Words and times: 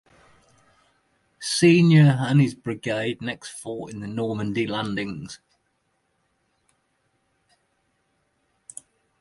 Senior 1.39 2.17
and 2.27 2.41
his 2.41 2.55
brigade 2.55 3.21
next 3.21 3.49
fought 3.51 3.91
in 3.91 3.99
the 3.99 4.07
Normandy 4.07 4.65
landings. 4.65 5.39